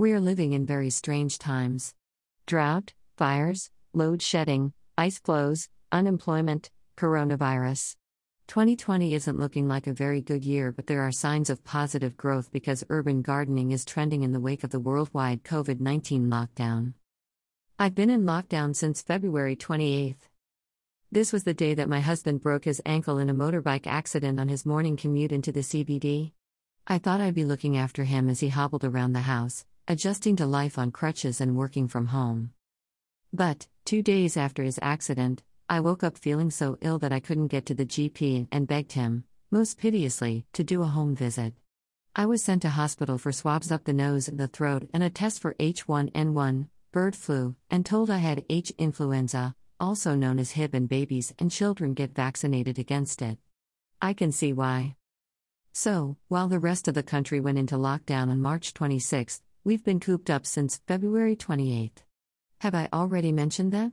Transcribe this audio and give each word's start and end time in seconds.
We 0.00 0.12
are 0.12 0.18
living 0.20 0.54
in 0.54 0.64
very 0.64 0.88
strange 0.88 1.38
times. 1.38 1.92
Drought, 2.46 2.94
fires, 3.18 3.70
load 3.92 4.22
shedding, 4.22 4.72
ice 4.96 5.18
flows, 5.18 5.68
unemployment, 5.92 6.70
coronavirus. 6.96 7.96
2020 8.46 9.12
isn't 9.12 9.38
looking 9.38 9.68
like 9.68 9.86
a 9.86 9.92
very 9.92 10.22
good 10.22 10.42
year, 10.42 10.72
but 10.72 10.86
there 10.86 11.02
are 11.02 11.12
signs 11.12 11.50
of 11.50 11.62
positive 11.64 12.16
growth 12.16 12.50
because 12.50 12.82
urban 12.88 13.20
gardening 13.20 13.72
is 13.72 13.84
trending 13.84 14.22
in 14.22 14.32
the 14.32 14.40
wake 14.40 14.64
of 14.64 14.70
the 14.70 14.80
worldwide 14.80 15.44
COVID 15.44 15.80
19 15.80 16.30
lockdown. 16.30 16.94
I've 17.78 17.94
been 17.94 18.08
in 18.08 18.24
lockdown 18.24 18.74
since 18.74 19.02
February 19.02 19.54
28th. 19.54 20.30
This 21.12 21.30
was 21.30 21.44
the 21.44 21.52
day 21.52 21.74
that 21.74 21.90
my 21.90 22.00
husband 22.00 22.40
broke 22.40 22.64
his 22.64 22.80
ankle 22.86 23.18
in 23.18 23.28
a 23.28 23.34
motorbike 23.34 23.86
accident 23.86 24.40
on 24.40 24.48
his 24.48 24.64
morning 24.64 24.96
commute 24.96 25.30
into 25.30 25.52
the 25.52 25.60
CBD. 25.60 26.32
I 26.86 26.96
thought 26.96 27.20
I'd 27.20 27.34
be 27.34 27.44
looking 27.44 27.76
after 27.76 28.04
him 28.04 28.30
as 28.30 28.40
he 28.40 28.48
hobbled 28.48 28.84
around 28.84 29.12
the 29.12 29.20
house, 29.20 29.66
adjusting 29.90 30.36
to 30.36 30.46
life 30.46 30.78
on 30.78 30.92
crutches 30.92 31.40
and 31.40 31.56
working 31.56 31.88
from 31.88 32.06
home. 32.06 32.52
But, 33.32 33.66
two 33.84 34.04
days 34.04 34.36
after 34.36 34.62
his 34.62 34.78
accident, 34.80 35.42
I 35.68 35.80
woke 35.80 36.04
up 36.04 36.16
feeling 36.16 36.52
so 36.52 36.78
ill 36.80 37.00
that 37.00 37.12
I 37.12 37.18
couldn't 37.18 37.48
get 37.48 37.66
to 37.66 37.74
the 37.74 37.84
GP 37.84 38.46
and 38.52 38.68
begged 38.68 38.92
him, 38.92 39.24
most 39.50 39.78
piteously, 39.78 40.46
to 40.52 40.62
do 40.62 40.82
a 40.82 40.86
home 40.86 41.16
visit. 41.16 41.54
I 42.14 42.26
was 42.26 42.44
sent 42.44 42.62
to 42.62 42.68
hospital 42.68 43.18
for 43.18 43.32
swabs 43.32 43.72
up 43.72 43.82
the 43.82 43.92
nose 43.92 44.28
and 44.28 44.38
the 44.38 44.46
throat 44.46 44.88
and 44.94 45.02
a 45.02 45.10
test 45.10 45.40
for 45.40 45.54
H1N1, 45.54 46.68
bird 46.92 47.16
flu, 47.16 47.56
and 47.68 47.84
told 47.84 48.12
I 48.12 48.18
had 48.18 48.44
H 48.48 48.72
influenza, 48.78 49.56
also 49.80 50.14
known 50.14 50.38
as 50.38 50.52
Hib, 50.52 50.72
and 50.72 50.88
babies 50.88 51.34
and 51.40 51.50
children 51.50 51.94
get 51.94 52.14
vaccinated 52.14 52.78
against 52.78 53.22
it. 53.22 53.38
I 54.00 54.12
can 54.12 54.30
see 54.30 54.52
why. 54.52 54.94
So, 55.72 56.16
while 56.28 56.46
the 56.46 56.60
rest 56.60 56.86
of 56.86 56.94
the 56.94 57.02
country 57.02 57.40
went 57.40 57.58
into 57.58 57.74
lockdown 57.74 58.30
on 58.30 58.40
March 58.40 58.72
26, 58.72 59.42
we've 59.62 59.84
been 59.84 60.00
cooped 60.00 60.30
up 60.30 60.46
since 60.46 60.80
February 60.86 61.36
28. 61.36 62.02
Have 62.60 62.74
I 62.74 62.88
already 62.92 63.30
mentioned 63.30 63.72
that? 63.72 63.92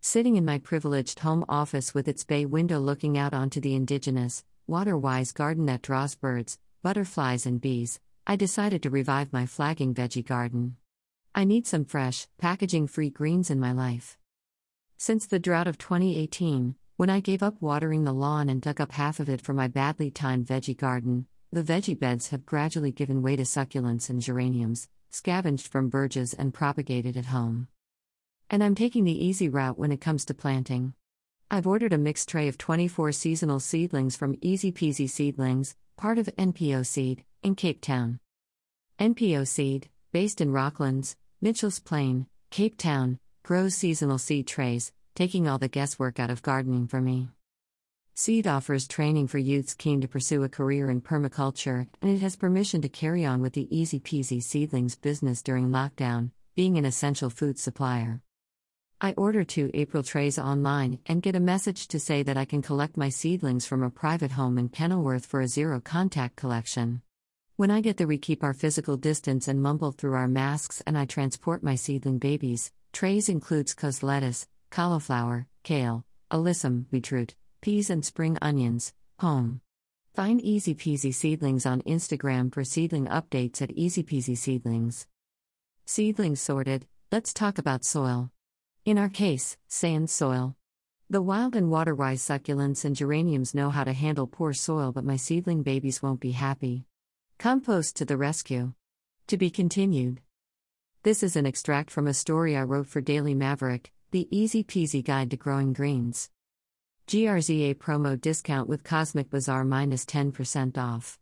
Sitting 0.00 0.36
in 0.36 0.44
my 0.44 0.58
privileged 0.58 1.18
home 1.20 1.44
office 1.48 1.92
with 1.92 2.06
its 2.06 2.22
bay 2.22 2.46
window 2.46 2.78
looking 2.78 3.18
out 3.18 3.34
onto 3.34 3.60
the 3.60 3.74
indigenous, 3.74 4.44
water 4.68 4.96
wise 4.96 5.32
garden 5.32 5.66
that 5.66 5.82
draws 5.82 6.14
birds, 6.14 6.58
butterflies, 6.82 7.46
and 7.46 7.60
bees, 7.60 7.98
I 8.28 8.36
decided 8.36 8.82
to 8.84 8.90
revive 8.90 9.32
my 9.32 9.44
flagging 9.44 9.92
veggie 9.92 10.24
garden. 10.24 10.76
I 11.34 11.42
need 11.42 11.66
some 11.66 11.84
fresh, 11.84 12.28
packaging 12.38 12.86
free 12.86 13.10
greens 13.10 13.50
in 13.50 13.58
my 13.58 13.72
life. 13.72 14.16
Since 14.96 15.26
the 15.26 15.40
drought 15.40 15.66
of 15.66 15.78
2018, 15.78 16.76
when 16.96 17.10
I 17.10 17.18
gave 17.18 17.42
up 17.42 17.60
watering 17.60 18.04
the 18.04 18.14
lawn 18.14 18.48
and 18.48 18.62
dug 18.62 18.80
up 18.80 18.92
half 18.92 19.18
of 19.18 19.28
it 19.28 19.40
for 19.40 19.52
my 19.52 19.66
badly 19.66 20.12
timed 20.12 20.46
veggie 20.46 20.76
garden, 20.76 21.26
the 21.52 21.62
veggie 21.62 21.98
beds 21.98 22.28
have 22.28 22.44
gradually 22.44 22.90
given 22.90 23.22
way 23.22 23.36
to 23.36 23.44
succulents 23.44 24.10
and 24.10 24.20
geraniums, 24.20 24.88
scavenged 25.10 25.68
from 25.68 25.88
burges 25.88 26.34
and 26.34 26.52
propagated 26.52 27.16
at 27.16 27.26
home. 27.26 27.68
And 28.50 28.62
I'm 28.62 28.74
taking 28.74 29.04
the 29.04 29.24
easy 29.24 29.48
route 29.48 29.78
when 29.78 29.92
it 29.92 30.00
comes 30.00 30.24
to 30.26 30.34
planting. 30.34 30.94
I've 31.50 31.66
ordered 31.66 31.92
a 31.92 31.98
mixed 31.98 32.28
tray 32.28 32.48
of 32.48 32.58
24 32.58 33.12
seasonal 33.12 33.60
seedlings 33.60 34.16
from 34.16 34.36
Easy 34.40 34.72
Peasy 34.72 35.08
Seedlings, 35.08 35.76
part 35.96 36.18
of 36.18 36.26
NPO 36.36 36.84
Seed, 36.84 37.24
in 37.42 37.54
Cape 37.54 37.80
Town. 37.80 38.18
NPO 38.98 39.46
Seed, 39.46 39.88
based 40.12 40.40
in 40.40 40.52
Rocklands, 40.52 41.14
Mitchell's 41.40 41.78
Plain, 41.78 42.26
Cape 42.50 42.76
Town, 42.76 43.18
grows 43.44 43.74
seasonal 43.74 44.18
seed 44.18 44.46
trays, 44.46 44.92
taking 45.14 45.46
all 45.46 45.58
the 45.58 45.68
guesswork 45.68 46.18
out 46.18 46.30
of 46.30 46.42
gardening 46.42 46.88
for 46.88 47.00
me. 47.00 47.28
Seed 48.18 48.46
offers 48.46 48.88
training 48.88 49.26
for 49.26 49.36
youths 49.36 49.74
keen 49.74 50.00
to 50.00 50.08
pursue 50.08 50.42
a 50.42 50.48
career 50.48 50.88
in 50.88 51.02
permaculture, 51.02 51.86
and 52.00 52.10
it 52.10 52.22
has 52.22 52.34
permission 52.34 52.80
to 52.80 52.88
carry 52.88 53.26
on 53.26 53.42
with 53.42 53.52
the 53.52 53.68
Easy 53.76 54.00
Peasy 54.00 54.42
Seedlings 54.42 54.98
business 54.98 55.42
during 55.42 55.68
lockdown, 55.68 56.30
being 56.54 56.78
an 56.78 56.86
essential 56.86 57.28
food 57.28 57.58
supplier. 57.58 58.22
I 59.02 59.12
order 59.18 59.44
two 59.44 59.70
April 59.74 60.02
trays 60.02 60.38
online 60.38 61.00
and 61.04 61.20
get 61.20 61.36
a 61.36 61.40
message 61.40 61.88
to 61.88 62.00
say 62.00 62.22
that 62.22 62.38
I 62.38 62.46
can 62.46 62.62
collect 62.62 62.96
my 62.96 63.10
seedlings 63.10 63.66
from 63.66 63.82
a 63.82 63.90
private 63.90 64.30
home 64.30 64.56
in 64.56 64.70
Kenilworth 64.70 65.26
for 65.26 65.42
a 65.42 65.46
zero 65.46 65.78
contact 65.78 66.36
collection. 66.36 67.02
When 67.56 67.70
I 67.70 67.82
get 67.82 67.98
there, 67.98 68.06
we 68.06 68.16
keep 68.16 68.42
our 68.42 68.54
physical 68.54 68.96
distance 68.96 69.46
and 69.46 69.62
mumble 69.62 69.92
through 69.92 70.14
our 70.14 70.26
masks, 70.26 70.82
and 70.86 70.96
I 70.96 71.04
transport 71.04 71.62
my 71.62 71.74
seedling 71.74 72.16
babies. 72.16 72.72
Trays 72.94 73.28
includes 73.28 73.74
cos 73.74 74.02
lettuce, 74.02 74.48
cauliflower, 74.70 75.48
kale, 75.64 76.06
alyssum, 76.30 76.88
beetroot, 76.90 77.34
peas, 77.66 77.90
and 77.90 78.04
spring 78.04 78.38
onions. 78.40 78.92
Home. 79.18 79.60
Find 80.14 80.40
Easy 80.40 80.72
Peasy 80.72 81.12
Seedlings 81.12 81.66
on 81.66 81.82
Instagram 81.82 82.54
for 82.54 82.62
seedling 82.62 83.06
updates 83.06 83.60
at 83.60 83.72
Easy 83.72 84.04
Peasy 84.04 84.36
Seedlings. 84.36 85.08
Seedlings 85.84 86.40
sorted, 86.40 86.86
let's 87.10 87.32
talk 87.32 87.58
about 87.58 87.84
soil. 87.84 88.30
In 88.84 88.98
our 88.98 89.08
case, 89.08 89.56
sand 89.66 90.10
soil. 90.10 90.54
The 91.10 91.20
wild 91.20 91.56
and 91.56 91.68
water 91.68 91.92
wise 91.92 92.22
succulents 92.22 92.84
and 92.84 92.94
geraniums 92.94 93.52
know 93.52 93.70
how 93.70 93.82
to 93.82 93.92
handle 93.92 94.28
poor 94.28 94.52
soil, 94.52 94.92
but 94.92 95.04
my 95.04 95.16
seedling 95.16 95.64
babies 95.64 96.00
won't 96.00 96.20
be 96.20 96.30
happy. 96.30 96.84
Compost 97.36 97.96
to 97.96 98.04
the 98.04 98.16
rescue. 98.16 98.74
To 99.26 99.36
be 99.36 99.50
continued. 99.50 100.20
This 101.02 101.20
is 101.24 101.34
an 101.34 101.46
extract 101.46 101.90
from 101.90 102.06
a 102.06 102.14
story 102.14 102.56
I 102.56 102.62
wrote 102.62 102.86
for 102.86 103.00
Daily 103.00 103.34
Maverick, 103.34 103.90
the 104.12 104.28
easy 104.30 104.62
peasy 104.62 105.04
guide 105.04 105.32
to 105.32 105.36
growing 105.36 105.72
greens. 105.72 106.30
GRZA 107.06 107.76
promo 107.76 108.20
discount 108.20 108.68
with 108.68 108.82
Cosmic 108.82 109.30
Bazaar 109.30 109.64
minus 109.64 110.04
10% 110.04 110.76
off. 110.76 111.20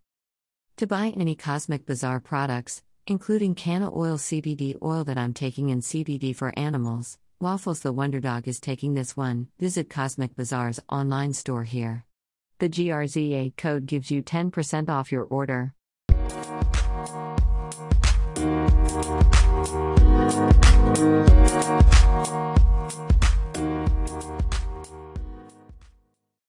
To 0.78 0.86
buy 0.86 1.12
any 1.14 1.34
Cosmic 1.34 1.84
Bazaar 1.84 2.20
products, 2.20 2.82
including 3.06 3.54
Canna 3.54 3.94
Oil 3.94 4.16
CBD 4.16 4.80
oil 4.82 5.04
that 5.04 5.18
I'm 5.18 5.34
taking 5.34 5.70
and 5.70 5.82
CBD 5.82 6.34
for 6.34 6.58
animals, 6.58 7.18
Waffles 7.38 7.80
the 7.80 7.92
Wonder 7.92 8.18
Dog 8.18 8.48
is 8.48 8.60
taking 8.60 8.94
this 8.94 9.14
one. 9.14 9.48
Visit 9.60 9.90
Cosmic 9.90 10.34
Bazaar's 10.34 10.80
online 10.88 11.34
store 11.34 11.64
here. 11.64 12.06
The 12.60 12.70
GRZA 12.70 13.54
code 13.58 13.84
gives 13.84 14.10
you 14.10 14.22
10% 14.22 14.88
off 14.88 15.12
your 15.12 15.24
order. 15.24 15.74